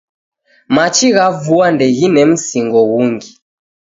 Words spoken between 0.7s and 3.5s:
Machi gha vua ndeghine msingo ghungi